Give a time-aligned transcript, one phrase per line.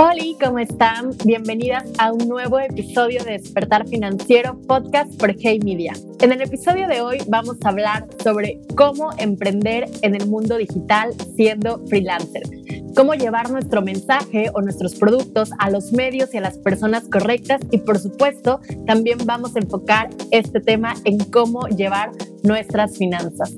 [0.00, 1.10] Hola, ¿cómo están?
[1.24, 5.92] Bienvenidas a un nuevo episodio de Despertar Financiero, podcast por Hey Media.
[6.20, 11.14] En el episodio de hoy vamos a hablar sobre cómo emprender en el mundo digital
[11.34, 12.44] siendo freelancer
[12.98, 17.60] cómo llevar nuestro mensaje o nuestros productos a los medios y a las personas correctas
[17.70, 22.10] y por supuesto también vamos a enfocar este tema en cómo llevar
[22.42, 23.56] nuestras finanzas.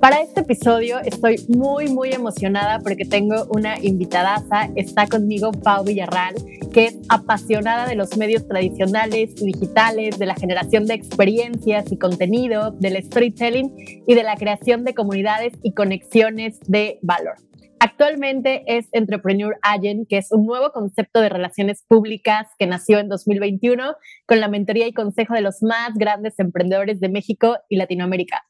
[0.00, 6.34] Para este episodio estoy muy muy emocionada porque tengo una invitadaza, está conmigo Pau Villarral,
[6.72, 11.96] que es apasionada de los medios tradicionales y digitales, de la generación de experiencias y
[11.96, 13.72] contenido, del storytelling
[14.08, 17.36] y de la creación de comunidades y conexiones de valor.
[17.82, 23.08] Actualmente es Entrepreneur Agent, que es un nuevo concepto de relaciones públicas que nació en
[23.08, 23.94] 2021
[24.26, 28.42] con la mentoría y consejo de los más grandes emprendedores de México y Latinoamérica.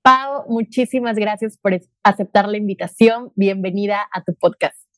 [0.00, 3.30] Pau, muchísimas gracias por aceptar la invitación.
[3.36, 4.88] Bienvenida a tu podcast.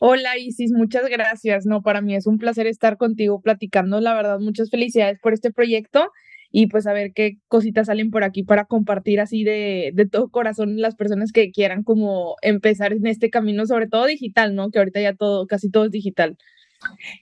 [0.00, 1.66] Hola Isis, muchas gracias.
[1.66, 4.00] No, para mí es un placer estar contigo platicando.
[4.00, 6.10] La verdad, muchas felicidades por este proyecto
[6.58, 10.30] y pues a ver qué cositas salen por aquí para compartir así de, de todo
[10.30, 14.70] corazón las personas que quieran como empezar en este camino, sobre todo digital, ¿no?
[14.70, 16.38] Que ahorita ya todo, casi todo es digital.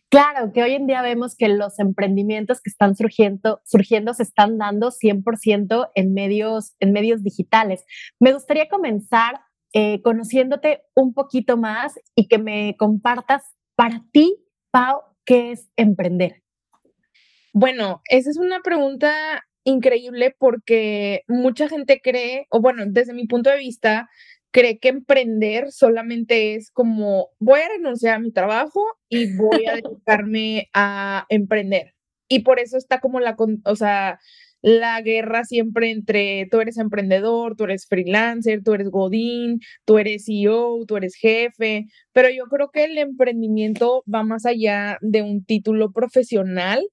[0.09, 4.57] Claro, que hoy en día vemos que los emprendimientos que están surgiendo, surgiendo se están
[4.57, 7.85] dando 100% en medios, en medios digitales.
[8.21, 9.41] Me gustaría comenzar
[9.73, 13.43] eh, conociéndote un poquito más y que me compartas
[13.75, 14.37] para ti,
[14.71, 16.44] Pau, qué es emprender.
[17.57, 23.49] Bueno, esa es una pregunta increíble porque mucha gente cree, o bueno, desde mi punto
[23.49, 24.09] de vista,
[24.51, 29.75] cree que emprender solamente es como voy a renunciar a mi trabajo y voy a
[29.77, 31.95] dedicarme a emprender.
[32.29, 34.19] Y por eso está como la, o sea,
[34.61, 40.25] la guerra siempre entre tú eres emprendedor, tú eres freelancer, tú eres godín, tú eres
[40.27, 45.45] CEO, tú eres jefe, pero yo creo que el emprendimiento va más allá de un
[45.45, 46.85] título profesional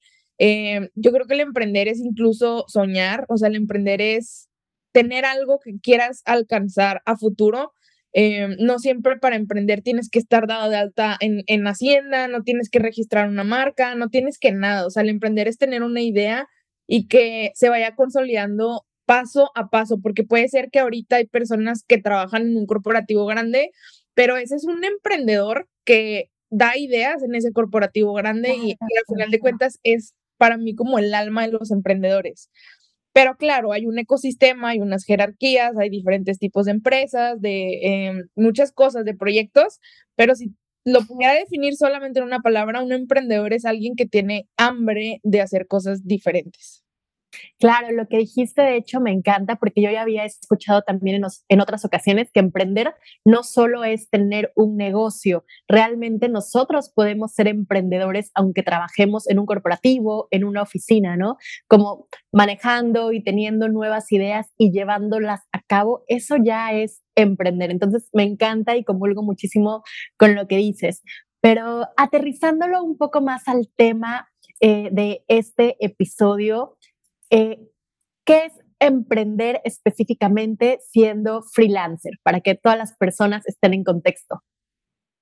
[0.44, 4.50] eh, yo creo que el emprender es incluso soñar, o sea, el emprender es
[4.92, 7.74] tener algo que quieras alcanzar a futuro.
[8.12, 12.42] Eh, no siempre para emprender tienes que estar dado de alta en, en Hacienda, no
[12.42, 14.88] tienes que registrar una marca, no tienes que nada.
[14.88, 16.48] O sea, el emprender es tener una idea
[16.88, 21.84] y que se vaya consolidando paso a paso, porque puede ser que ahorita hay personas
[21.88, 23.70] que trabajan en un corporativo grande,
[24.16, 29.06] pero ese es un emprendedor que da ideas en ese corporativo grande y, y al
[29.08, 32.50] final de cuentas es para mí como el alma de los emprendedores.
[33.14, 38.28] Pero claro, hay un ecosistema, hay unas jerarquías, hay diferentes tipos de empresas, de em,
[38.36, 39.80] muchas cosas, de proyectos,
[40.16, 44.48] pero si lo pudiera definir solamente en una palabra, un emprendedor es alguien que tiene
[44.58, 46.84] hambre de hacer cosas diferentes.
[47.60, 51.62] Claro, lo que dijiste de hecho me encanta porque yo ya había escuchado también en,
[51.62, 52.94] otras ocasiones que emprender
[53.26, 59.46] no solo es tener un negocio, realmente nosotros podemos ser emprendedores aunque trabajemos en un
[59.46, 61.38] corporativo, en una oficina, ¿no?
[61.68, 67.72] Como manejando y teniendo nuevas ideas y llevándolas a cabo, eso ya es emprender.
[67.72, 69.84] Entonces me encanta y comulgo muchísimo
[70.18, 71.04] con lo que dices.
[71.42, 76.78] Pero aterrizándolo un poco más al tema eh, de este episodio,
[77.32, 77.60] eh,
[78.26, 84.44] ¿Qué es emprender específicamente siendo freelancer para que todas las personas estén en contexto?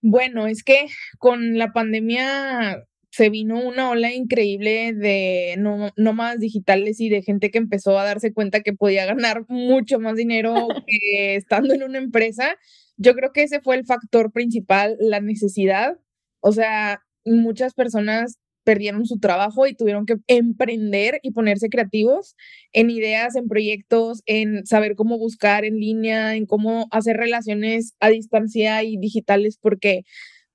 [0.02, 0.88] Bueno, es que
[1.18, 5.56] con la pandemia se vino una ola increíble de
[5.98, 10.16] nómadas digitales y de gente que empezó a darse cuenta que podía ganar mucho más
[10.16, 10.54] dinero
[10.88, 12.56] que estando en una empresa.
[12.98, 15.98] Yo creo que ese fue el factor principal, la necesidad.
[16.42, 22.36] O sea, muchas personas perdieron su trabajo y tuvieron que emprender y ponerse creativos
[22.72, 28.10] en ideas, en proyectos, en saber cómo buscar en línea, en cómo hacer relaciones a
[28.10, 30.04] distancia y digitales, porque,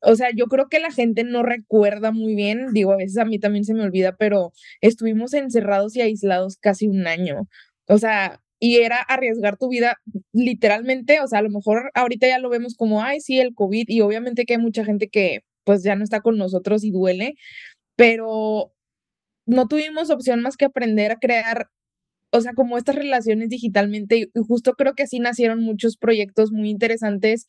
[0.01, 3.25] o sea, yo creo que la gente no recuerda muy bien, digo, a veces a
[3.25, 7.49] mí también se me olvida, pero estuvimos encerrados y aislados casi un año.
[7.89, 9.97] O sea, y era arriesgar tu vida
[10.33, 13.87] literalmente, o sea, a lo mejor ahorita ya lo vemos como, ay, sí, el COVID,
[13.89, 17.35] y obviamente que hay mucha gente que pues ya no está con nosotros y duele,
[17.97, 18.73] pero
[19.47, 21.69] no tuvimos opción más que aprender a crear,
[22.31, 26.71] o sea, como estas relaciones digitalmente y justo creo que así nacieron muchos proyectos muy
[26.71, 27.47] interesantes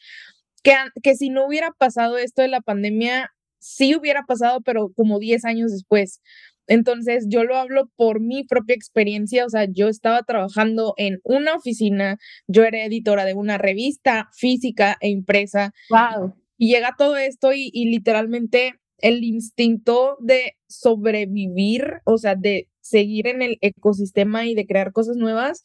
[0.64, 5.20] que, que si no hubiera pasado esto de la pandemia, sí hubiera pasado, pero como
[5.20, 6.22] 10 años después.
[6.68, 11.54] Entonces, yo lo hablo por mi propia experiencia, o sea, yo estaba trabajando en una
[11.54, 12.18] oficina,
[12.48, 15.74] yo era editora de una revista física e impresa.
[15.90, 16.34] Wow.
[16.58, 23.28] Y llega todo esto y, y literalmente el instinto de sobrevivir, o sea, de seguir
[23.28, 25.64] en el ecosistema y de crear cosas nuevas,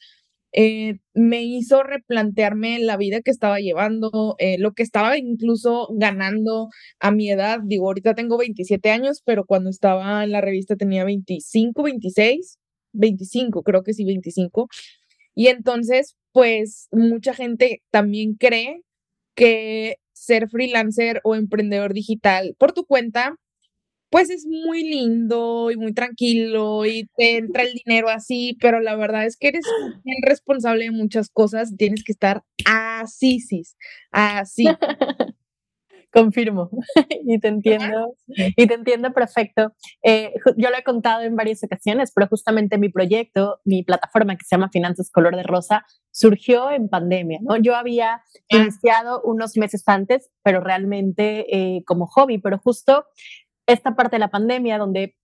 [0.53, 6.69] eh, me hizo replantearme la vida que estaba llevando, eh, lo que estaba incluso ganando
[7.01, 7.61] a mi edad.
[7.65, 12.59] Digo, ahorita tengo 27 años, pero cuando estaba en la revista tenía 25, 26,
[12.93, 14.69] 25, creo que sí, 25.
[15.35, 18.83] Y entonces, pues mucha gente también cree
[19.37, 23.37] que ser freelancer o emprendedor digital por tu cuenta
[24.11, 28.97] pues es muy lindo y muy tranquilo y te entra el dinero así, pero la
[28.97, 29.65] verdad es que eres
[30.05, 33.63] bien responsable de muchas cosas, tienes que estar así, sí,
[34.11, 34.65] así.
[36.13, 36.71] Confirmo
[37.25, 39.73] y te entiendo y te entiendo perfecto.
[40.03, 44.45] Eh, yo lo he contado en varias ocasiones, pero justamente mi proyecto, mi plataforma que
[44.45, 47.39] se llama Finanzas Color de Rosa, surgió en pandemia.
[47.43, 47.57] ¿no?
[47.57, 48.23] Yo había ah.
[48.49, 53.05] iniciado unos meses antes, pero realmente eh, como hobby, pero justo
[53.67, 55.17] esta parte de la pandemia donde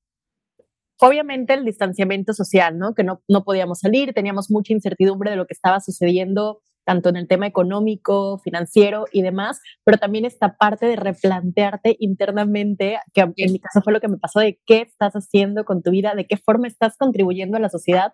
[1.00, 2.94] obviamente el distanciamiento social, ¿no?
[2.94, 7.16] Que no, no podíamos salir, teníamos mucha incertidumbre de lo que estaba sucediendo tanto en
[7.16, 13.52] el tema económico, financiero y demás, pero también esta parte de replantearte internamente, que en
[13.52, 16.26] mi caso fue lo que me pasó, de qué estás haciendo con tu vida, de
[16.26, 18.12] qué forma estás contribuyendo a la sociedad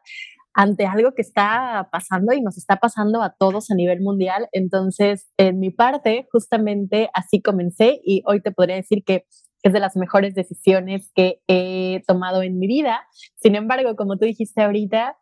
[0.54, 4.48] ante algo que está pasando y nos está pasando a todos a nivel mundial.
[4.52, 9.26] Entonces, en mi parte, justamente así comencé y hoy te podría decir que
[9.62, 13.02] es de las mejores decisiones que he tomado en mi vida.
[13.36, 15.16] Sin embargo, como tú dijiste ahorita,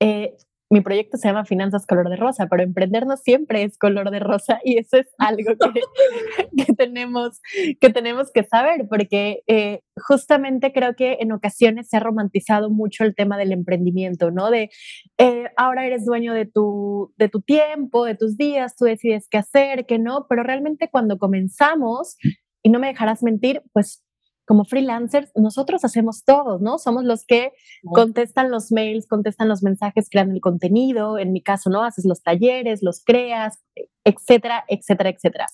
[0.00, 0.34] eh,
[0.70, 4.18] mi proyecto se llama Finanzas Color de Rosa, pero emprender no siempre es color de
[4.18, 5.52] rosa y eso es algo
[6.56, 7.40] que, tenemos,
[7.80, 13.04] que tenemos que saber, porque eh, justamente creo que en ocasiones se ha romantizado mucho
[13.04, 14.50] el tema del emprendimiento, ¿no?
[14.50, 14.70] De
[15.18, 19.38] eh, ahora eres dueño de tu, de tu tiempo, de tus días, tú decides qué
[19.38, 22.16] hacer, qué no, pero realmente cuando comenzamos
[22.62, 24.03] y no me dejarás mentir, pues
[24.44, 26.78] como freelancers, nosotros hacemos todo, ¿no?
[26.78, 27.52] Somos los que
[27.82, 31.82] contestan los mails, contestan los mensajes, crean el contenido, en mi caso, ¿no?
[31.82, 33.62] Haces los talleres, los creas,
[34.04, 35.46] etcétera, etcétera, etcétera.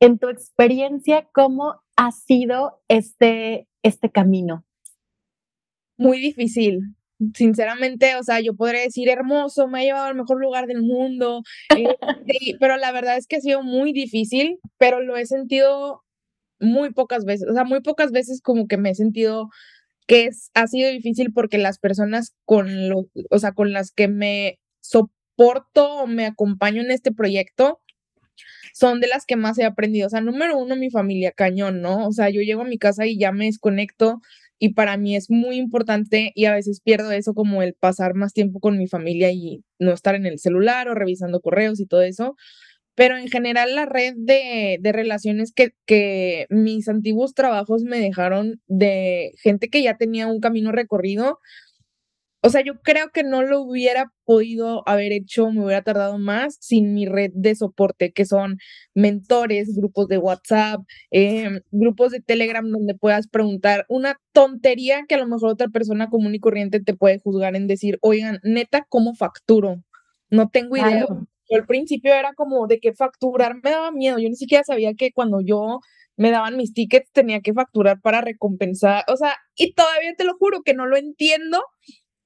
[0.00, 4.64] En tu experiencia, ¿cómo ha sido este, este camino?
[5.96, 6.96] Muy difícil,
[7.34, 11.42] sinceramente, o sea, yo podría decir hermoso, me ha llevado al mejor lugar del mundo,
[11.76, 11.96] eh,
[12.60, 16.02] pero la verdad es que ha sido muy difícil, pero lo he sentido
[16.62, 19.50] muy pocas veces, o sea, muy pocas veces como que me he sentido
[20.06, 24.08] que es, ha sido difícil porque las personas con lo, o sea, con las que
[24.08, 27.80] me soporto o me acompaño en este proyecto
[28.74, 30.06] son de las que más he aprendido.
[30.06, 32.06] O sea, número uno, mi familia, cañón, ¿no?
[32.06, 34.20] O sea, yo llego a mi casa y ya me desconecto
[34.58, 38.32] y para mí es muy importante y a veces pierdo eso como el pasar más
[38.32, 42.02] tiempo con mi familia y no estar en el celular o revisando correos y todo
[42.02, 42.36] eso
[42.94, 49.32] pero en general la red de, relaciones que, que, mis antiguos trabajos me dejaron de
[49.42, 51.38] gente que ya tenía un camino recorrido,
[52.44, 56.56] o sea, yo creo que no lo hubiera podido haber hecho, me hubiera tardado más
[56.60, 58.58] sin mi red de soporte, que son
[58.94, 60.80] mentores, grupos de WhatsApp,
[61.12, 66.10] em, grupos de Telegram donde puedas preguntar una tontería que a lo mejor otra persona
[66.10, 69.84] común y corriente te puede juzgar en decir, oigan, neta, ¿cómo facturo?
[70.28, 71.06] No tengo idea
[71.54, 74.18] al principio era como de que facturar me daba miedo.
[74.18, 75.80] Yo ni siquiera sabía que cuando yo
[76.16, 79.04] me daban mis tickets tenía que facturar para recompensar.
[79.08, 81.62] O sea, y todavía te lo juro que no lo entiendo,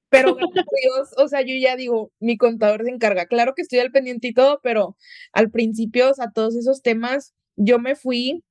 [0.09, 3.25] pero Dios, o sea, yo ya digo, mi contador se encarga.
[3.25, 4.95] Claro que estoy al pendiente y todo, pero
[5.33, 8.43] al principio, o sea, todos esos temas, yo me fui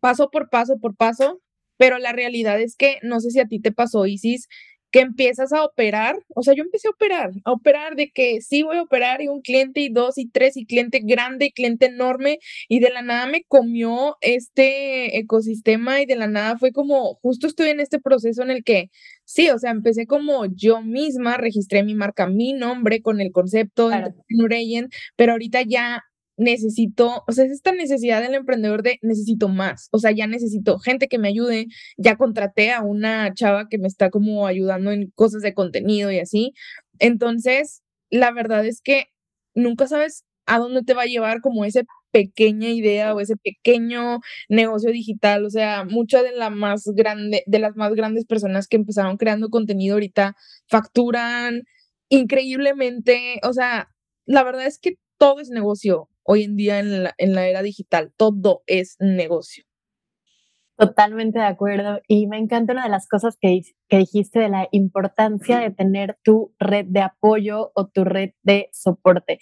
[0.00, 1.40] paso por paso por paso,
[1.78, 4.48] pero la realidad es que no sé si a ti te pasó, Isis,
[4.94, 8.62] que empiezas a operar, o sea, yo empecé a operar, a operar de que sí
[8.62, 11.86] voy a operar y un cliente y dos y tres y cliente grande y cliente
[11.86, 17.16] enorme y de la nada me comió este ecosistema y de la nada fue como,
[17.22, 18.90] justo estoy en este proceso en el que
[19.24, 23.88] sí, o sea, empecé como yo misma, registré mi marca, mi nombre con el concepto
[23.88, 24.12] de
[25.16, 26.04] pero ahorita ya
[26.36, 30.78] necesito, o sea, es esta necesidad del emprendedor de necesito más, o sea, ya necesito
[30.78, 35.10] gente que me ayude, ya contraté a una chava que me está como ayudando en
[35.14, 36.52] cosas de contenido y así.
[36.98, 39.06] Entonces, la verdad es que
[39.54, 44.20] nunca sabes a dónde te va a llevar como esa pequeña idea o ese pequeño
[44.48, 48.76] negocio digital, o sea, muchas de la más grande de las más grandes personas que
[48.76, 50.36] empezaron creando contenido ahorita
[50.68, 51.62] facturan
[52.08, 53.88] increíblemente, o sea,
[54.26, 57.62] la verdad es que todo es negocio hoy en día en la, en la era
[57.62, 58.12] digital.
[58.16, 59.64] Todo es negocio.
[60.76, 62.00] Totalmente de acuerdo.
[62.08, 66.18] Y me encanta una de las cosas que, que, dijiste de la importancia de tener
[66.24, 69.38] tu red de apoyo o tu red de soporte.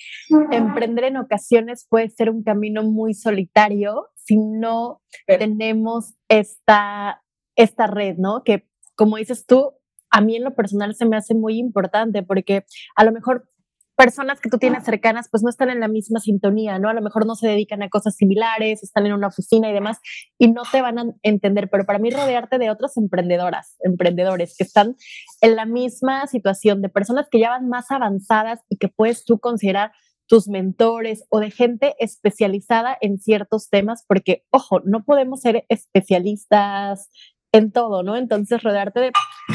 [0.51, 7.23] Emprender en ocasiones puede ser un camino muy solitario si no tenemos esta,
[7.57, 8.43] esta red, ¿no?
[8.45, 9.73] Que como dices tú,
[10.11, 13.49] a mí en lo personal se me hace muy importante porque a lo mejor
[14.02, 16.88] personas que tú tienes cercanas pues no están en la misma sintonía, ¿no?
[16.88, 19.99] A lo mejor no se dedican a cosas similares, están en una oficina y demás
[20.38, 24.64] y no te van a entender, pero para mí rodearte de otras emprendedoras, emprendedores que
[24.64, 24.97] están
[25.40, 29.38] en la misma situación, de personas que ya van más avanzadas y que puedes tú
[29.38, 29.92] considerar
[30.26, 37.09] tus mentores o de gente especializada en ciertos temas, porque, ojo, no podemos ser especialistas
[37.52, 38.16] en todo, ¿no?
[38.16, 39.12] Entonces, rodearte de,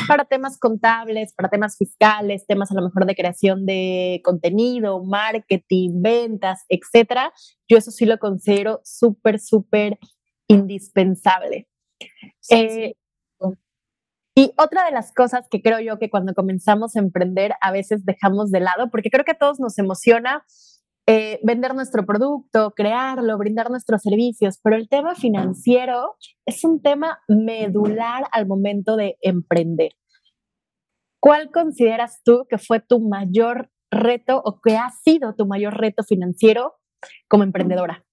[0.07, 6.01] para temas contables, para temas fiscales, temas a lo mejor de creación de contenido, marketing,
[6.01, 7.33] ventas, etcétera,
[7.67, 9.97] yo eso sí lo considero súper, súper
[10.47, 11.67] indispensable.
[12.49, 12.93] Eh,
[14.35, 18.05] y otra de las cosas que creo yo que cuando comenzamos a emprender a veces
[18.05, 20.45] dejamos de lado, porque creo que a todos nos emociona
[21.09, 27.19] eh, vender nuestro producto, crearlo, brindar nuestros servicios, pero el tema financiero es un tema
[27.29, 29.93] medular al momento de emprender.
[31.21, 36.03] ¿Cuál consideras tú que fue tu mayor reto o que ha sido tu mayor reto
[36.03, 36.73] financiero
[37.29, 38.05] como emprendedora?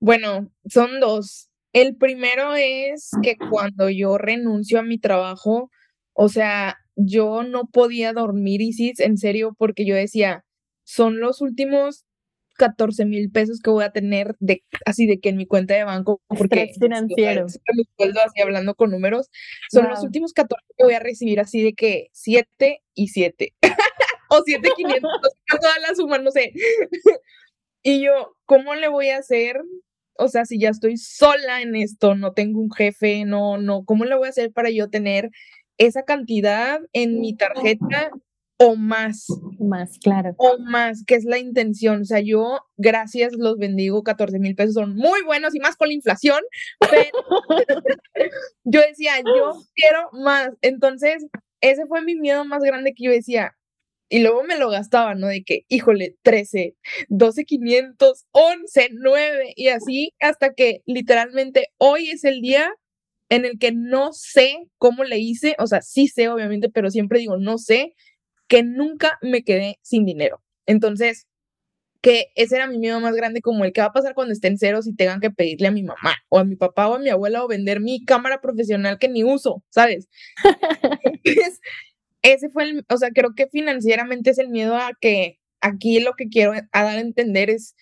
[0.00, 1.48] Bueno, son dos.
[1.72, 5.70] El primero es que cuando yo renuncio a mi trabajo,
[6.12, 10.43] o sea, yo no podía dormir, Isis, en serio, porque yo decía,
[10.84, 12.04] son los últimos
[12.56, 15.84] 14 mil pesos que voy a tener de así de que en mi cuenta de
[15.84, 17.46] banco, porque financiero.
[17.46, 19.28] así hablando con números,
[19.70, 23.54] son los últimos 14 que voy a recibir así de que 7 y 7.
[24.30, 25.10] o 7,500,
[25.60, 26.52] toda la suma, no sé.
[27.82, 29.60] y yo, ¿cómo le voy a hacer
[30.16, 34.04] o sea, si ya estoy sola en esto, no tengo un jefe, no, no, ¿cómo
[34.04, 35.30] le voy a hacer para yo tener
[35.76, 38.10] esa cantidad en mi tarjeta
[38.58, 39.26] o más?
[39.58, 40.34] Más, claro.
[40.38, 42.02] O más, que es la intención.
[42.02, 45.88] O sea, yo, gracias, los bendigo, 14 mil pesos son muy buenos y más con
[45.88, 46.40] la inflación,
[46.78, 47.10] pero
[48.64, 50.50] yo decía, yo quiero más.
[50.62, 51.26] Entonces,
[51.60, 53.54] ese fue mi miedo más grande que yo decía,
[54.08, 55.28] y luego me lo gastaba, ¿no?
[55.28, 56.76] De que, híjole, 13,
[57.08, 62.70] 12, 500, 11, 9 y así hasta que literalmente hoy es el día
[63.30, 67.18] en el que no sé cómo le hice, o sea, sí sé obviamente, pero siempre
[67.18, 67.94] digo, no sé,
[68.48, 70.42] que nunca me quedé sin dinero.
[70.66, 71.26] Entonces,
[72.04, 74.58] que ese era mi miedo más grande, como el que va a pasar cuando estén
[74.58, 77.08] ceros y tengan que pedirle a mi mamá o a mi papá o a mi
[77.08, 80.08] abuela o vender mi cámara profesional que ni uso, ¿sabes?
[82.22, 86.12] ese fue el, o sea, creo que financieramente es el miedo a que aquí lo
[86.12, 87.74] que quiero a dar a entender es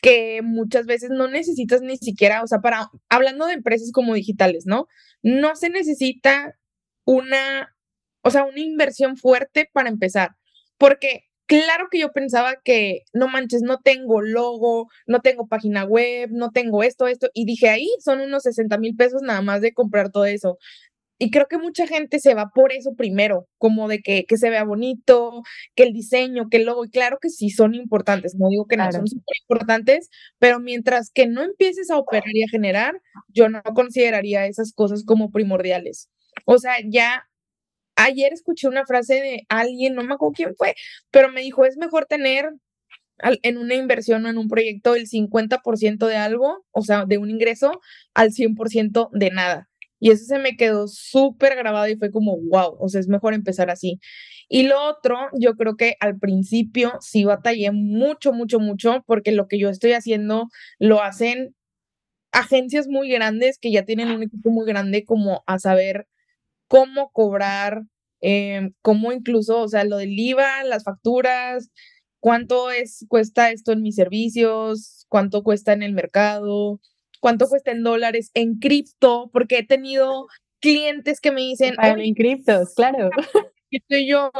[0.00, 4.64] que muchas veces no necesitas ni siquiera, o sea, para, hablando de empresas como digitales,
[4.66, 4.86] ¿no?
[5.22, 6.56] No se necesita
[7.04, 7.74] una,
[8.22, 10.30] o sea, una inversión fuerte para empezar,
[10.78, 16.30] porque claro que yo pensaba que, no manches, no tengo logo, no tengo página web,
[16.30, 19.72] no tengo esto, esto, y dije, ahí son unos 60 mil pesos nada más de
[19.72, 20.58] comprar todo eso.
[21.22, 24.48] Y creo que mucha gente se va por eso primero, como de que, que se
[24.48, 25.42] vea bonito,
[25.74, 28.76] que el diseño, que el logo, y claro que sí son importantes, no digo que
[28.76, 30.08] no son súper importantes,
[30.38, 32.94] pero mientras que no empieces a operar y a generar,
[33.28, 36.08] yo no consideraría esas cosas como primordiales.
[36.46, 37.26] O sea, ya
[37.96, 40.74] ayer escuché una frase de alguien, no me acuerdo quién fue,
[41.10, 42.50] pero me dijo, es mejor tener
[43.42, 47.30] en una inversión o en un proyecto el 50% de algo, o sea, de un
[47.30, 47.80] ingreso,
[48.14, 49.68] al 100% de nada.
[49.98, 53.34] Y eso se me quedó súper grabado y fue como, wow, o sea, es mejor
[53.34, 54.00] empezar así.
[54.48, 59.46] Y lo otro, yo creo que al principio sí batallé mucho, mucho, mucho, porque lo
[59.46, 61.54] que yo estoy haciendo lo hacen
[62.32, 66.06] agencias muy grandes que ya tienen un equipo muy grande como a saber
[66.70, 67.82] cómo cobrar,
[68.20, 71.68] eh, cómo incluso, o sea, lo del IVA, las facturas,
[72.20, 76.80] cuánto es, cuesta esto en mis servicios, cuánto cuesta en el mercado,
[77.18, 80.28] cuánto cuesta en dólares, en cripto, porque he tenido
[80.60, 81.74] clientes que me dicen...
[81.82, 83.10] en criptos, claro.
[83.72, 84.30] Estoy yo,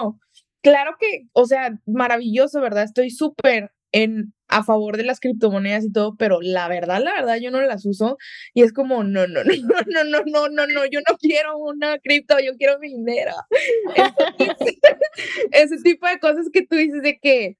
[0.63, 2.85] claro que, o sea, maravilloso, ¿verdad?
[2.85, 7.37] Estoy súper en a favor de las criptomonedas y todo, pero la verdad, la verdad,
[7.37, 8.19] yo no las uso
[8.53, 9.53] y es como, no, no, no,
[10.05, 13.33] no, no, no, no, yo no quiero una cripto, yo quiero mi dinero.
[15.53, 17.57] ese tipo de cosas que tú dices de que,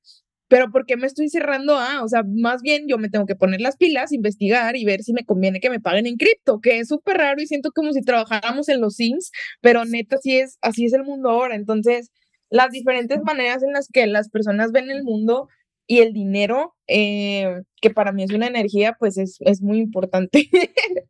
[0.49, 2.03] pero ¿por qué me estoy cerrando a?
[2.03, 5.13] O sea, más bien yo me tengo que poner las pilas, investigar y ver si
[5.13, 8.03] me conviene que me paguen en cripto, que es súper raro y siento como si
[8.03, 11.55] trabajáramos en los Sims, pero neta, así es, así es el mundo ahora.
[11.55, 12.11] Entonces,
[12.51, 15.49] las diferentes maneras en las que las personas ven el mundo
[15.91, 20.49] y el dinero, eh, que para mí es una energía, pues es, es muy importante.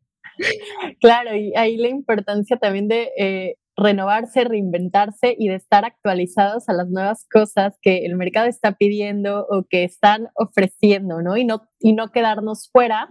[0.99, 6.73] claro, y ahí la importancia también de eh, renovarse, reinventarse y de estar actualizados a
[6.73, 11.37] las nuevas cosas que el mercado está pidiendo o que están ofreciendo, ¿no?
[11.37, 13.07] Y no, y no quedarnos fuera,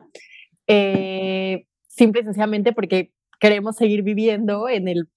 [0.67, 5.09] eh, simple y sencillamente porque queremos seguir viviendo en el,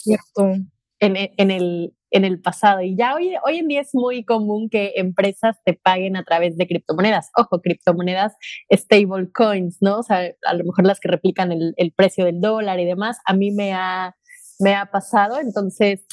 [1.00, 2.82] en, en, el, en el pasado.
[2.82, 6.56] Y ya hoy, hoy en día es muy común que empresas te paguen a través
[6.58, 7.32] de criptomonedas.
[7.36, 8.34] Ojo, criptomonedas
[8.72, 10.00] stable coins, ¿no?
[10.00, 13.18] O sea, a lo mejor las que replican el, el precio del dólar y demás.
[13.26, 14.16] A mí me ha,
[14.60, 16.06] me ha pasado, entonces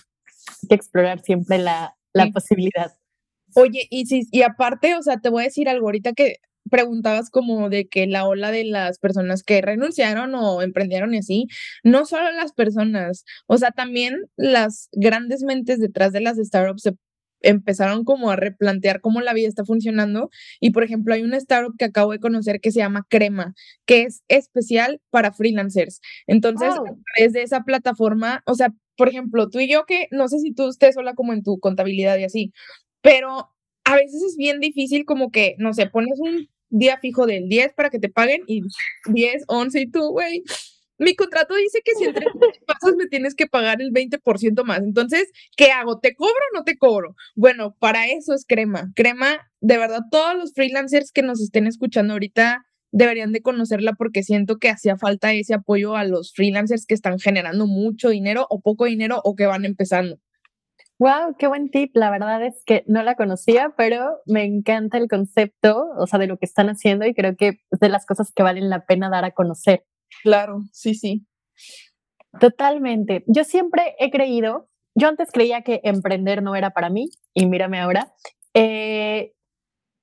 [0.63, 2.97] hay que explorar siempre la, la posibilidad.
[3.55, 6.37] Oye, y, si, y aparte, o sea, te voy a decir algo ahorita que
[6.71, 11.47] preguntabas como de que la ola de las personas que renunciaron o emprendieron y así,
[11.85, 16.95] no solo las personas, o sea, también las grandes mentes detrás de las startups se
[17.43, 21.75] empezaron como a replantear cómo la vida está funcionando y por ejemplo hay una startup
[21.79, 23.55] que acabo de conocer que se llama Crema,
[23.87, 26.01] que es especial para freelancers.
[26.27, 26.83] Entonces, a
[27.15, 30.53] través de esa plataforma, o sea, por ejemplo, tú y yo que no sé si
[30.53, 32.53] tú estés sola como en tu contabilidad y así,
[33.01, 33.51] pero
[33.91, 37.73] a veces es bien difícil como que, no sé, pones un día fijo del 10
[37.73, 38.63] para que te paguen y
[39.07, 40.45] 10, 11 y tú, güey,
[40.99, 42.27] mi contrato dice que si entre
[42.67, 44.79] pasas me tienes que pagar el 20% más.
[44.79, 45.99] Entonces, ¿qué hago?
[45.99, 47.17] ¿Te cobro o no te cobro?
[47.35, 48.93] Bueno, para eso es Crema.
[48.95, 54.23] Crema, de verdad, todos los freelancers que nos estén escuchando ahorita deberían de conocerla porque
[54.23, 58.61] siento que hacía falta ese apoyo a los freelancers que están generando mucho dinero o
[58.61, 60.21] poco dinero o que van empezando.
[61.01, 61.93] Wow, qué buen tip.
[61.97, 66.27] La verdad es que no la conocía, pero me encanta el concepto, o sea, de
[66.27, 69.09] lo que están haciendo y creo que es de las cosas que valen la pena
[69.09, 69.83] dar a conocer.
[70.23, 71.25] Claro, sí, sí.
[72.39, 73.25] Totalmente.
[73.27, 77.81] Yo siempre he creído, yo antes creía que emprender no era para mí y mírame
[77.81, 78.13] ahora,
[78.55, 79.33] eh,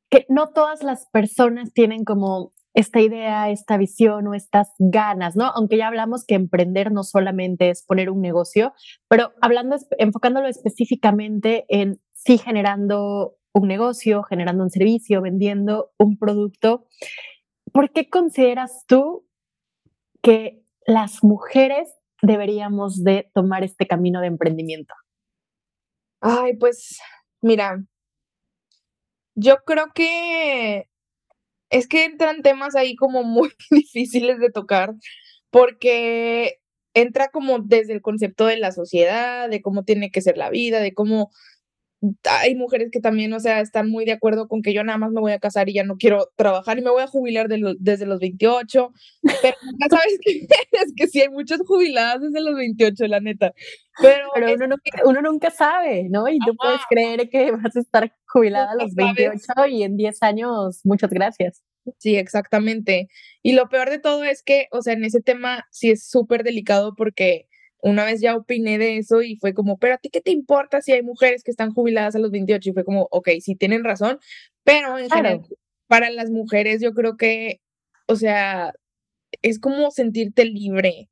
[0.09, 5.45] que no todas las personas tienen como esta idea, esta visión o estas ganas, ¿no?
[5.47, 8.71] Aunque ya hablamos que emprender no solamente es poner un negocio,
[9.07, 16.85] pero hablando, enfocándolo específicamente en sí generando un negocio, generando un servicio, vendiendo un producto,
[17.73, 19.27] ¿por qué consideras tú
[20.21, 21.89] que las mujeres
[22.21, 24.93] deberíamos de tomar este camino de emprendimiento?
[26.21, 26.99] Ay, pues
[27.41, 27.83] mira,
[29.33, 30.91] yo creo que
[31.69, 34.93] es que entran temas ahí como muy difíciles de tocar
[35.49, 36.59] porque
[36.93, 40.79] entra como desde el concepto de la sociedad, de cómo tiene que ser la vida,
[40.79, 41.31] de cómo
[42.29, 45.11] hay mujeres que también, o sea, están muy de acuerdo con que yo nada más
[45.11, 48.05] me voy a casar y ya no quiero trabajar y me voy a jubilar desde
[48.05, 48.93] los 28,
[49.41, 53.53] pero ya sabes que es que sí hay muchas jubiladas desde los 28, la neta.
[53.99, 54.27] Pero,
[55.05, 56.27] uno, nunca, sabe, ¿no?
[56.29, 60.21] Y tú puedes creer que vas a estar jubilada a los 28 y en 10
[60.21, 61.63] años, muchas gracias.
[61.97, 63.07] Sí, exactamente.
[63.41, 66.43] Y lo peor de todo es que, o sea, en ese tema sí es súper
[66.43, 67.47] delicado porque
[67.81, 70.81] una vez ya opiné de eso y fue como, pero a ti qué te importa
[70.81, 72.69] si hay mujeres que están jubiladas a los 28?
[72.69, 74.19] Y fue como, ok, sí tienen razón,
[74.63, 75.41] pero en general,
[75.87, 77.61] para las mujeres yo creo que,
[78.07, 78.73] o sea,
[79.41, 81.09] es como sentirte libre,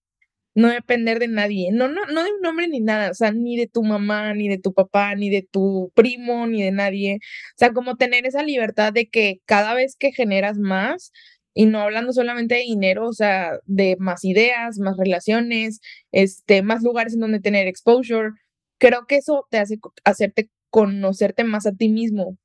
[0.56, 3.58] no depender de nadie, no, no, no de un hombre ni nada, o sea, ni
[3.58, 7.58] de tu mamá, ni de tu papá, ni de tu primo, ni de nadie, o
[7.58, 11.12] sea, como tener esa libertad de que cada vez que generas más,
[11.55, 15.79] y no hablando solamente de dinero, o sea, de más ideas, más relaciones,
[16.11, 18.31] este, más lugares en donde tener exposure.
[18.77, 22.37] Creo que eso te hace hacerte conocerte más a ti mismo.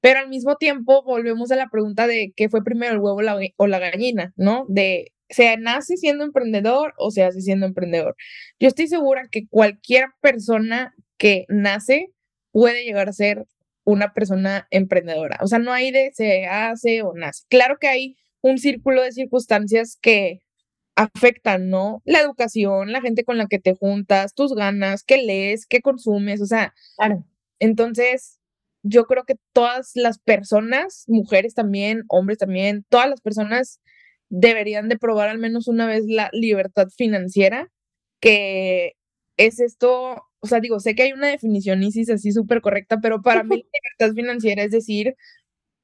[0.00, 3.20] Pero al mismo tiempo volvemos a la pregunta de qué fue primero el huevo
[3.56, 4.66] o la gallina, ¿no?
[4.68, 8.16] De se nace siendo emprendedor o se hace siendo emprendedor.
[8.60, 12.12] Yo estoy segura que cualquier persona que nace
[12.52, 13.46] puede llegar a ser
[13.84, 15.38] una persona emprendedora.
[15.42, 17.44] O sea, no hay de se hace o nace.
[17.48, 18.16] Claro que hay
[18.46, 20.40] un círculo de circunstancias que
[20.94, 22.00] afectan, ¿no?
[22.04, 26.40] La educación, la gente con la que te juntas, tus ganas, qué lees, qué consumes,
[26.40, 26.74] o sea,
[27.58, 28.40] entonces
[28.82, 33.80] yo creo que todas las personas, mujeres también, hombres también, todas las personas
[34.28, 37.70] deberían de probar al menos una vez la libertad financiera,
[38.20, 38.92] que
[39.36, 43.22] es esto, o sea, digo, sé que hay una definición ISIS así súper correcta, pero
[43.22, 43.56] para mí
[43.98, 45.14] libertad financiera es decir,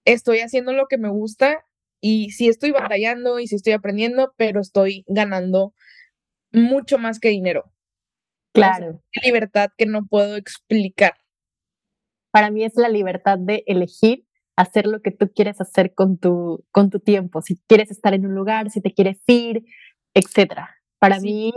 [0.05, 1.65] estoy haciendo lo que me gusta
[2.03, 5.73] y sí estoy batallando y sí estoy aprendiendo, pero estoy ganando
[6.53, 7.73] mucho más que dinero.
[8.53, 9.01] Claro.
[9.13, 11.15] Es libertad que no puedo explicar.
[12.33, 16.65] Para mí es la libertad de elegir hacer lo que tú quieres hacer con tu,
[16.73, 19.65] con tu tiempo, si quieres estar en un lugar, si te quieres ir,
[20.13, 20.77] etcétera.
[20.99, 21.53] Para mí,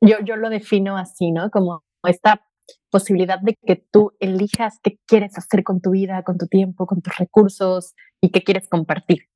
[0.00, 1.50] yo, yo lo defino así, ¿no?
[1.50, 2.42] Como esta
[2.90, 7.02] posibilidad de que tú elijas qué quieres hacer con tu vida, con tu tiempo, con
[7.02, 9.29] tus recursos y qué quieres compartir.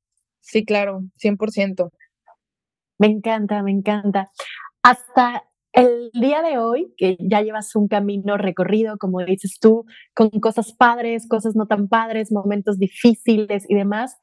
[0.45, 1.91] Sí, claro, 100%.
[2.99, 4.31] Me encanta, me encanta.
[4.83, 10.29] Hasta el día de hoy, que ya llevas un camino recorrido, como dices tú, con
[10.29, 14.17] cosas padres, cosas no tan padres, momentos difíciles y demás,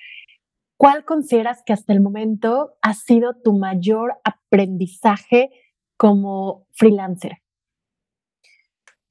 [0.78, 5.50] ¿cuál consideras que hasta el momento ha sido tu mayor aprendizaje
[5.98, 7.38] como freelancer?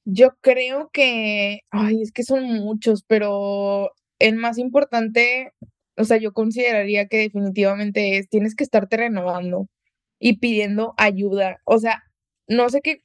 [0.06, 5.54] Yo creo que, ay, es que son muchos, pero el más importante,
[6.02, 9.68] o sea, yo consideraría que definitivamente es, tienes que estarte renovando
[10.20, 11.60] y pidiendo ayuda.
[11.66, 12.04] O sea,
[12.48, 13.02] no sé qué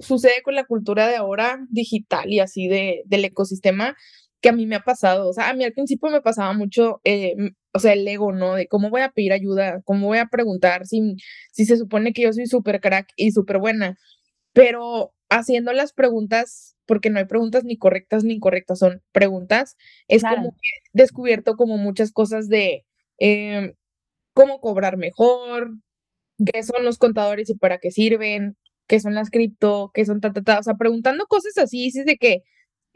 [0.00, 3.96] sucede con la cultura de ahora digital y así de, del ecosistema
[4.40, 5.28] que a mí me ha pasado.
[5.28, 7.34] O sea, a mí al principio me pasaba mucho, eh,
[7.74, 8.54] o sea, el ego, ¿no?
[8.54, 11.16] De cómo voy a pedir ayuda, cómo voy a preguntar si,
[11.52, 13.98] si se supone que yo soy súper crack y súper buena.
[14.52, 19.76] Pero haciendo las preguntas, porque no hay preguntas ni correctas ni incorrectas, son preguntas,
[20.08, 22.84] es como que he descubierto como muchas cosas de
[23.18, 23.74] em,
[24.34, 25.72] cómo cobrar mejor,
[26.52, 30.32] qué son los contadores y para qué sirven, qué son las cripto, qué son ta,
[30.32, 32.42] ta, ta, o sea, preguntando cosas así, dices de que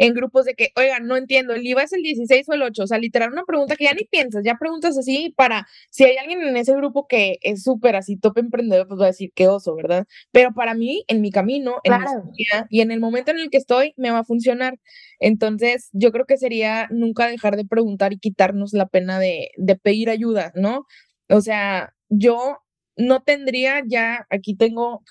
[0.02, 2.82] en grupos de que, oigan, no entiendo, ¿el IVA es el 16 o el 8?
[2.82, 6.16] O sea, literal, una pregunta que ya ni piensas, ya preguntas así para, si hay
[6.16, 9.46] alguien en ese grupo que es súper así, top emprendedor, pues va a decir, qué
[9.46, 10.04] oso, ¿verdad?
[10.32, 13.48] Pero para mí, en mi camino, en mi vida, y en el momento en el
[13.48, 14.80] que estoy, me va a funcionar.
[15.20, 19.76] Entonces, yo creo que sería nunca dejar de preguntar y quitarnos la pena de, de
[19.76, 20.84] pedir ayuda, ¿no?
[21.28, 22.58] O sea, yo
[22.96, 25.04] no tendría ya, aquí tengo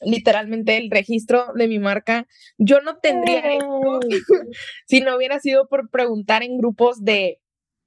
[0.00, 4.00] literalmente el registro de mi marca, yo no tendría esto
[4.86, 7.40] si no hubiera sido por preguntar en grupos de,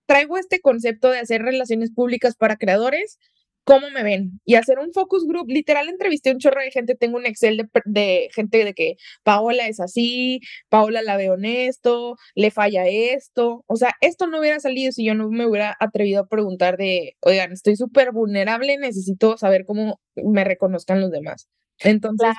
[0.06, 3.17] traigo este concepto de hacer relaciones públicas para creadores,
[3.63, 4.41] ¿cómo me ven?
[4.45, 7.69] Y hacer un focus group, literal entrevisté un chorro de gente, tengo un Excel de,
[7.86, 13.76] de, gente de que Paola es así, Paola la ve honesto, le falla esto, o
[13.78, 17.52] sea, esto no hubiera salido si yo no me hubiera atrevido a preguntar de, oigan,
[17.54, 21.47] estoy súper vulnerable, necesito saber cómo me reconozcan los demás.
[21.84, 22.30] Entonces,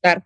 [0.00, 0.24] claro.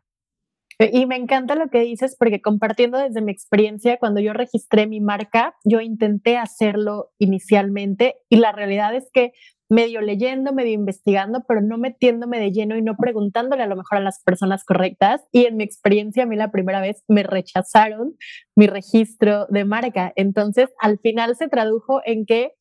[0.78, 5.00] Y me encanta lo que dices porque compartiendo desde mi experiencia, cuando yo registré mi
[5.00, 9.32] marca, yo intenté hacerlo inicialmente y la realidad es que
[9.68, 13.98] medio leyendo, medio investigando, pero no metiéndome de lleno y no preguntándole a lo mejor
[13.98, 15.22] a las personas correctas.
[15.32, 18.16] Y en mi experiencia, a mí la primera vez me rechazaron
[18.56, 20.12] mi registro de marca.
[20.16, 22.52] Entonces, al final se tradujo en que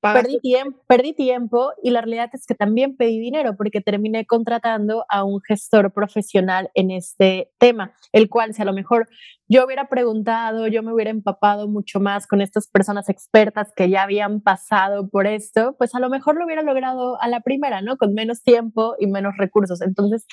[0.00, 5.04] Perdí tiempo, perdí tiempo y la realidad es que también pedí dinero porque terminé contratando
[5.08, 9.08] a un gestor profesional en este tema, el cual si a lo mejor
[9.48, 14.02] yo hubiera preguntado, yo me hubiera empapado mucho más con estas personas expertas que ya
[14.02, 17.96] habían pasado por esto, pues a lo mejor lo hubiera logrado a la primera, ¿no?
[17.96, 19.80] Con menos tiempo y menos recursos.
[19.82, 20.26] Entonces,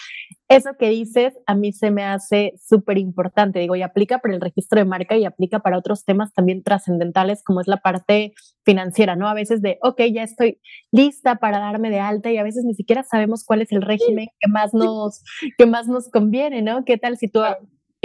[0.47, 4.41] eso que dices a mí se me hace súper importante, digo, y aplica para el
[4.41, 8.33] registro de marca y aplica para otros temas también trascendentales como es la parte
[8.65, 9.27] financiera, ¿no?
[9.27, 10.59] A veces de, ok, ya estoy
[10.91, 14.27] lista para darme de alta y a veces ni siquiera sabemos cuál es el régimen
[14.39, 15.21] que más nos,
[15.57, 16.83] que más nos conviene, ¿no?
[16.85, 17.41] ¿Qué tal si tú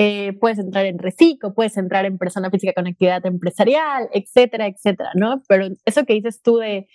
[0.01, 5.11] eh, puedes entrar en reciclo, puedes entrar en persona física con actividad empresarial, etcétera, etcétera,
[5.15, 5.43] ¿no?
[5.49, 6.87] Pero eso que dices tú de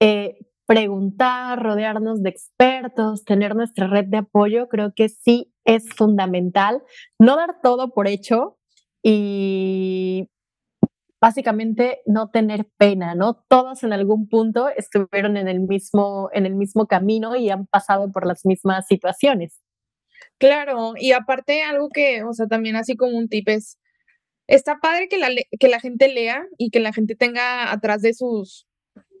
[0.00, 6.82] eh, preguntar, rodearnos de expertos, tener nuestra red de apoyo, creo que sí es fundamental.
[7.20, 8.58] No dar todo por hecho
[9.04, 10.28] y
[11.20, 13.34] básicamente no tener pena, ¿no?
[13.48, 18.10] Todos en algún punto estuvieron en el mismo, en el mismo camino y han pasado
[18.10, 19.60] por las mismas situaciones.
[20.38, 23.78] Claro, y aparte algo que, o sea, también así como un tip es,
[24.46, 28.14] está padre que la, que la gente lea y que la gente tenga atrás de
[28.14, 28.66] sus,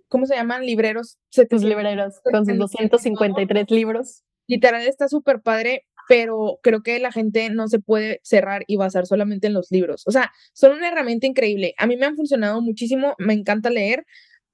[0.08, 0.64] ¿cómo se llaman?
[0.64, 1.18] Libreros.
[1.30, 4.22] Sus libreros, con sus 253 libros.
[4.46, 9.06] Literal está súper padre, pero creo que la gente no se puede cerrar y basar
[9.06, 10.04] solamente en los libros.
[10.06, 11.74] O sea, son una herramienta increíble.
[11.76, 14.06] A mí me han funcionado muchísimo, me encanta leer,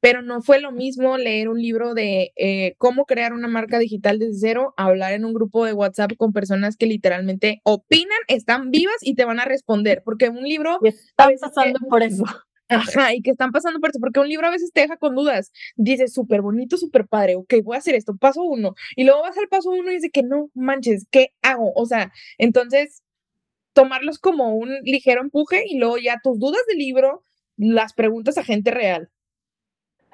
[0.05, 4.19] pero no fue lo mismo leer un libro de eh, cómo crear una marca digital
[4.19, 8.97] desde cero, hablar en un grupo de WhatsApp con personas que literalmente opinan, están vivas
[9.01, 10.79] y te van a responder, porque un libro...
[10.83, 12.23] Y están pasando por eso.
[12.69, 15.15] Ajá, y que están pasando por eso, porque un libro a veces te deja con
[15.15, 15.53] dudas.
[15.75, 18.75] Dices, súper bonito, súper padre, ok, voy a hacer esto, paso uno.
[18.97, 21.73] Y luego vas al paso uno y dices que no manches, ¿qué hago?
[21.75, 23.03] O sea, entonces,
[23.73, 27.23] tomarlos como un ligero empuje y luego ya tus dudas del libro
[27.57, 29.09] las preguntas a gente real.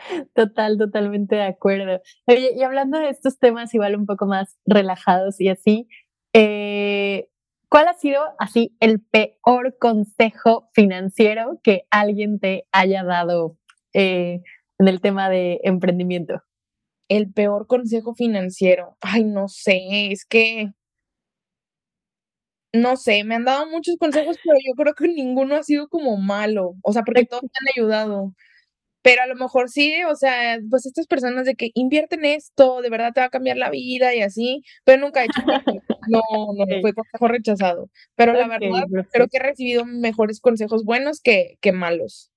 [0.35, 2.01] Total, totalmente de acuerdo.
[2.27, 5.89] Oye, y hablando de estos temas igual un poco más relajados y así,
[6.33, 7.29] eh,
[7.69, 13.57] ¿cuál ha sido así el peor consejo financiero que alguien te haya dado
[13.95, 14.43] eh,
[14.79, 16.43] en el tema de emprendimiento?
[17.09, 18.97] El peor consejo financiero.
[19.03, 20.73] Ay, no sé, es que
[22.73, 26.17] no sé, me han dado muchos consejos, pero yo creo que ninguno ha sido como
[26.17, 28.33] malo, o sea, porque todos me han ayudado.
[29.03, 32.91] Pero a lo mejor sí, o sea, pues estas personas de que invierten esto, de
[32.91, 35.43] verdad te va a cambiar la vida y así, pero nunca he hecho
[36.09, 36.21] No,
[36.55, 37.89] no, fue consejo rechazado.
[38.15, 42.31] Pero la verdad, creo que he recibido mejores consejos buenos que, que malos.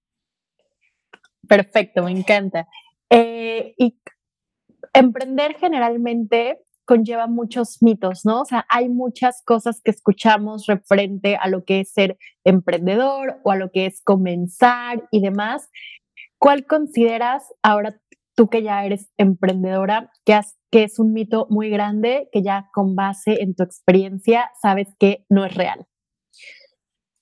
[1.48, 2.68] Perfecto, me encanta.
[3.10, 3.98] Eh, y
[4.94, 8.42] emprender generalmente conlleva muchos mitos, ¿no?
[8.42, 13.52] O sea, hay muchas cosas que escuchamos referente a lo que es ser emprendedor o
[13.52, 15.70] a lo que es comenzar y demás.
[16.44, 17.96] ¿Cuál consideras ahora
[18.36, 20.38] tú que ya eres emprendedora, que,
[20.70, 25.24] que es un mito muy grande, que ya con base en tu experiencia sabes que
[25.30, 25.88] no es real?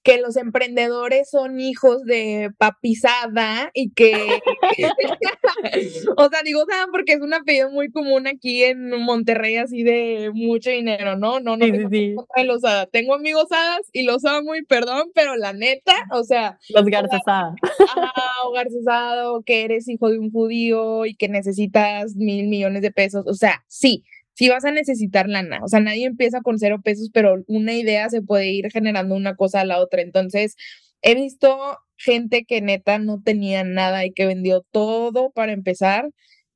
[0.03, 4.13] Que los emprendedores son hijos de papizada y que,
[6.17, 6.91] o sea, digo, ¿saben?
[6.91, 11.39] Porque es un apellido muy común aquí en Monterrey, así de mucho dinero, ¿no?
[11.39, 12.61] No, no, tengo, Los
[12.91, 16.57] tengo amigos hadas y los amo y perdón, pero la neta, o sea.
[16.69, 17.53] Los Garcesada.
[17.95, 22.91] Ah, o Garcesado, que eres hijo de un judío y que necesitas mil millones de
[22.91, 25.59] pesos, o sea, sí si vas a necesitar lana.
[25.63, 29.35] O sea, nadie empieza con cero pesos, pero una idea se puede ir generando una
[29.35, 30.01] cosa a la otra.
[30.01, 30.55] Entonces,
[31.01, 36.09] he visto gente que neta no tenía nada y que vendió todo para empezar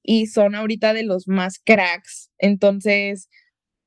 [0.04, 2.32] y son ahorita de los más cracks.
[2.38, 3.30] Entonces,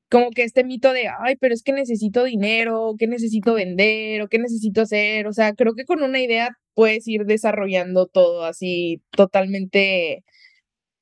[0.09, 4.27] como que este mito de, ay, pero es que necesito dinero, ¿qué necesito vender o
[4.29, 5.27] qué necesito hacer?
[5.27, 10.23] O sea, creo que con una idea puedes ir desarrollando todo así totalmente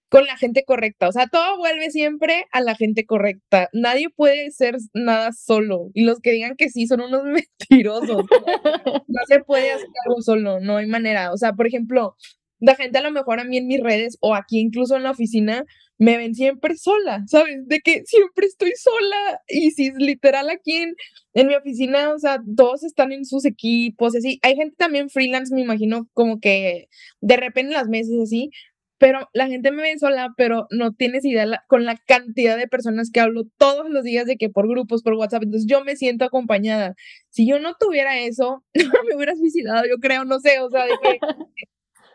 [0.10, 1.08] con la gente correcta.
[1.08, 3.70] O sea, todo vuelve siempre a la gente correcta.
[3.74, 5.89] Nadie puede ser nada solo.
[5.93, 7.24] Y los que digan que sí son unos
[7.70, 8.26] mentirosos.
[9.08, 11.32] no se puede hacer algo solo, no hay manera.
[11.34, 12.15] O sea, por ejemplo,
[12.60, 15.12] la gente a lo mejor a mí en mis redes o aquí incluso en la
[15.12, 15.65] oficina
[16.00, 17.67] me ven siempre sola, ¿sabes?
[17.67, 20.96] De que siempre estoy sola y si es literal aquí en,
[21.34, 24.39] en mi oficina, o sea, todos están en sus equipos, así.
[24.43, 26.88] Hay gente también freelance, me imagino, como que
[27.22, 28.52] de repente en las mesas así,
[28.98, 33.12] pero la gente me ve sola, pero no tienes idea con la cantidad de personas
[33.12, 36.26] que hablo todos los días de que por grupos, por WhatsApp, entonces yo me siento
[36.26, 36.96] acompañada.
[37.30, 38.64] Si yo no tuviera eso,
[39.10, 41.20] me hubiera suicidado, yo creo, no sé, o sea, de que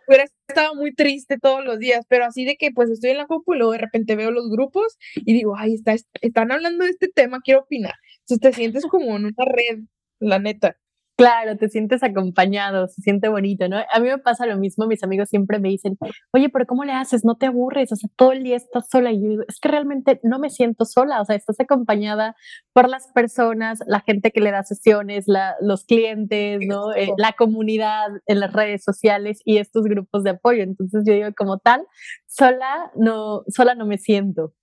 [0.09, 3.27] hubiera estado muy triste todos los días, pero así de que pues estoy en la
[3.27, 6.91] compu y luego de repente veo los grupos y digo, ay, está, están hablando de
[6.91, 7.95] este tema, quiero opinar.
[8.21, 9.81] Entonces te sientes como en una red,
[10.21, 10.77] la neta.
[11.23, 13.77] Claro, te sientes acompañado, se siente bonito, ¿no?
[13.77, 15.97] A mí me pasa lo mismo, mis amigos siempre me dicen,
[16.33, 17.25] oye, pero ¿cómo le haces?
[17.25, 17.93] ¿No te aburres?
[17.93, 19.13] O sea, todo el día estás sola.
[19.13, 22.35] Y yo digo, es que realmente no me siento sola, o sea, estás acompañada
[22.73, 25.27] por las personas, la gente que le da sesiones,
[25.61, 26.93] los clientes, ¿no?
[26.93, 30.65] Eh, la comunidad en las redes sociales y estos grupos de apoyo.
[30.65, 31.87] Entonces yo digo, como tal,
[32.27, 34.55] sola no, sola no me siento.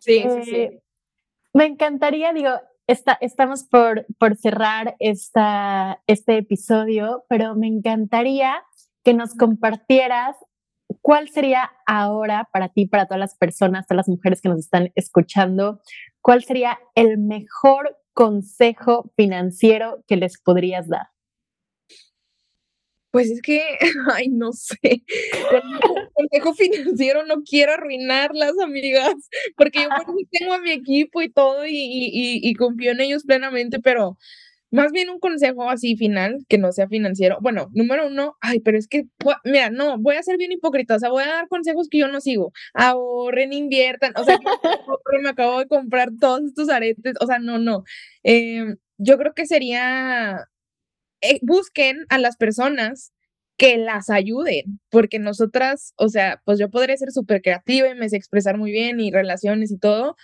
[0.00, 0.56] Sí, sí, sí.
[0.56, 0.82] Eh,
[1.52, 2.52] me encantaría, digo,
[2.86, 8.62] estamos por, por cerrar esta, este episodio, pero me encantaría
[9.02, 10.36] que nos compartieras
[11.00, 14.92] cuál sería ahora para ti, para todas las personas, todas las mujeres que nos están
[14.94, 15.80] escuchando,
[16.20, 21.08] cuál sería el mejor consejo financiero que les podrías dar.
[23.10, 23.62] Pues es que,
[24.12, 24.78] ay, no sé.
[26.14, 29.14] consejo financiero no quiero arruinarlas, amigas,
[29.56, 29.88] porque yo
[30.30, 34.16] tengo a mi equipo y todo y, y, confío en ellos plenamente, pero
[34.70, 37.38] más bien un consejo así final, que no sea financiero.
[37.40, 39.04] Bueno, número uno, ay, pero es que,
[39.44, 42.08] mira, no, voy a ser bien hipócrita, o sea, voy a dar consejos que yo
[42.08, 42.52] no sigo.
[42.74, 44.38] Ahorren, inviertan, o sea,
[45.22, 47.84] me acabo de comprar todos estos aretes, o sea, no, no.
[48.24, 50.48] Em, yo creo que sería
[51.22, 53.13] eh, busquen a las personas
[53.56, 58.08] que las ayuden, porque nosotras, o sea, pues yo podría ser súper creativa y me
[58.08, 60.16] sé expresar muy bien y relaciones y todo,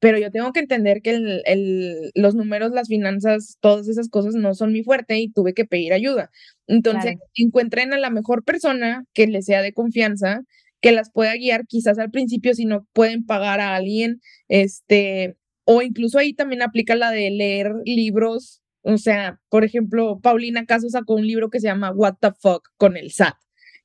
[0.00, 1.12] pero yo tengo que entender que
[1.46, 5.64] el, los números, las finanzas, todas esas cosas no son mi fuerte y tuve que
[5.64, 6.30] pedir ayuda.
[6.66, 10.42] Entonces, encuentren a la mejor persona que les sea de confianza,
[10.82, 15.80] que las pueda guiar quizás al principio si no pueden pagar a alguien, este, o
[15.80, 21.14] incluso ahí también aplica la de leer libros o sea, por ejemplo, Paulina Caso sacó
[21.14, 23.34] un libro que se llama What the Fuck con el SAT,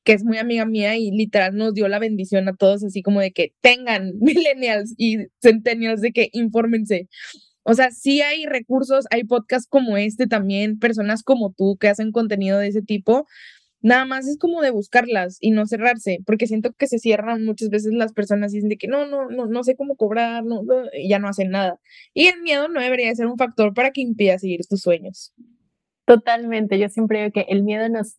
[0.03, 3.21] que es muy amiga mía y literal nos dio la bendición a todos, así como
[3.21, 7.07] de que tengan millennials y centennials de que infórmense.
[7.63, 12.11] O sea, sí hay recursos, hay podcasts como este también, personas como tú que hacen
[12.11, 13.25] contenido de ese tipo,
[13.81, 17.69] Nada más es como de buscarlas y no cerrarse, porque siento que se cierran muchas
[17.69, 20.63] veces las personas y dicen de que no, no, no, no sé cómo cobrar, no,
[20.93, 21.79] y ya no hacen nada.
[22.13, 25.33] Y el miedo no debería ser un factor para que impida seguir tus sueños.
[26.05, 28.17] Totalmente, yo siempre digo que el miedo nos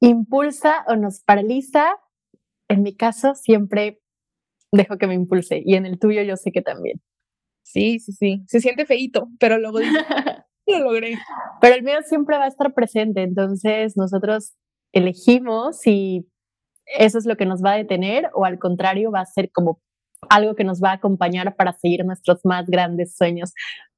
[0.00, 1.94] impulsa o nos paraliza.
[2.68, 4.00] En mi caso, siempre
[4.72, 7.00] dejo que me impulse y en el tuyo yo sé que también.
[7.62, 9.92] Sí, sí, sí, se siente feito, pero luego digo,
[10.66, 11.16] lo logré.
[11.60, 14.54] Pero el miedo siempre va a estar presente, entonces nosotros
[14.92, 16.26] elegimos si
[16.86, 19.80] eso es lo que nos va a detener o al contrario va a ser como
[20.28, 23.52] algo que nos va a acompañar para seguir nuestros más grandes sueños.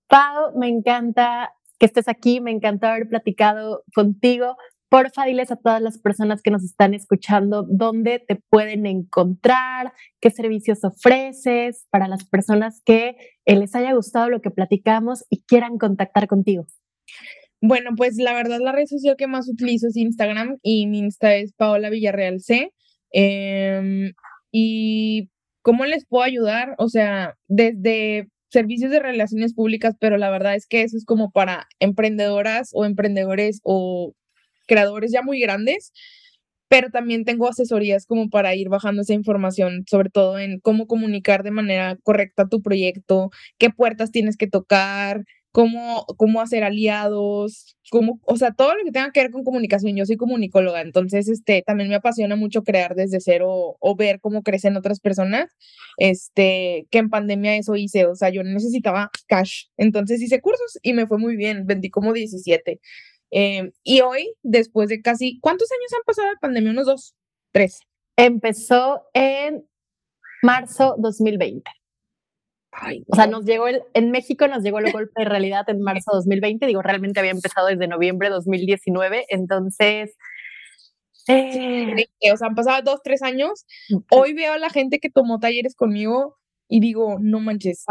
[0.09, 4.57] Pau, me encanta que estés aquí, me encanta haber platicado contigo.
[4.89, 10.31] porfa, diles a todas las personas que nos están escuchando dónde te pueden encontrar, qué
[10.31, 15.79] servicios ofreces para las personas que eh, les haya gustado lo que platicamos y quieran
[15.79, 16.67] contactar contigo.
[17.65, 21.37] Bueno, pues la verdad la red social que más utilizo es Instagram y mi Insta
[21.37, 22.73] es Paola Villarreal C.
[23.13, 24.15] Em,
[24.51, 25.29] y
[25.63, 26.75] ¿cómo les puedo ayudar?
[26.79, 31.31] O sea, desde servicios de relaciones públicas, pero la verdad es que eso es como
[31.31, 34.13] para emprendedoras o emprendedores o
[34.67, 35.93] creadores ya muy grandes,
[36.69, 41.43] pero también tengo asesorías como para ir bajando esa información, sobre todo en cómo comunicar
[41.45, 48.21] de manera correcta tu proyecto, qué puertas tienes que tocar, cómo, cómo hacer aliados, cómo,
[48.25, 49.97] o sea, todo lo que tenga que ver con comunicación.
[49.97, 54.43] Yo soy comunicóloga, entonces este, también me apasiona mucho crear desde cero o ver cómo
[54.43, 55.51] crecen otras personas,
[55.99, 60.95] este, que en pandemia eso hice, o sea, yo necesitaba cash, entonces hice cursos y
[60.95, 62.81] me fue muy bien, vendí como 17.
[63.31, 66.73] Em, y hoy, después de casi, ¿cuántos años han pasado de pandemia?
[66.73, 67.15] Unos dos,
[67.53, 67.81] tres.
[68.17, 69.65] Empezó en
[70.43, 71.82] marzo 2020
[73.07, 76.13] o sea, nos llegó el, en México nos llegó el golpe de realidad en marzo
[76.13, 80.17] de 2020, digo, realmente había empezado desde noviembre de 2019, entonces...
[81.29, 83.65] Eh, o sea, han pasado dos, tres años.
[84.11, 87.85] Hoy veo a la gente que tomó talleres conmigo y digo, no manches,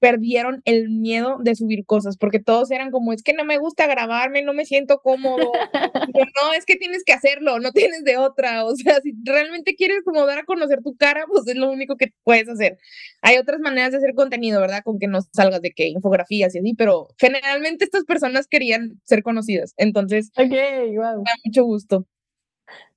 [0.00, 3.86] perdieron el miedo de subir cosas, porque todos eran como, es que no me gusta
[3.86, 5.52] grabarme, no me siento cómodo.
[6.42, 8.64] no, es que tienes que hacerlo, no tienes de otra.
[8.64, 11.96] O sea, si realmente quieres como dar a conocer tu cara, pues es lo único
[11.96, 12.78] que puedes hacer.
[13.22, 14.82] Hay otras maneras de hacer contenido, ¿verdad?
[14.82, 19.22] Con que no salgas de que infografías y así, pero generalmente estas personas querían ser
[19.22, 19.74] conocidas.
[19.76, 21.18] Entonces, okay, wow.
[21.18, 22.06] me da mucho gusto.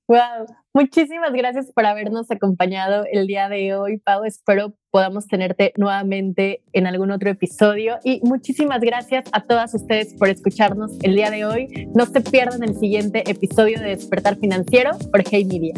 [0.06, 4.24] Wow, muchísimas gracias por habernos acompañado el día de hoy, Pau.
[4.24, 7.98] Espero podamos tenerte nuevamente en algún otro episodio.
[8.04, 11.88] Y muchísimas gracias a todas ustedes por escucharnos el día de hoy.
[11.96, 15.74] No se pierdan el siguiente episodio de Despertar Financiero por Hey Media.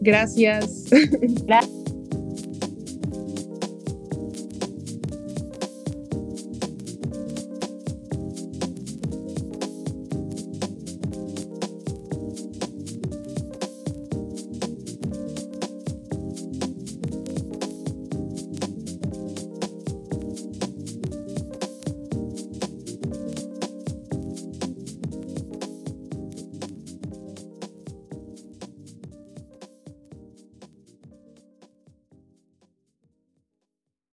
[0.00, 0.86] Gracias.
[1.46, 1.79] Gracias.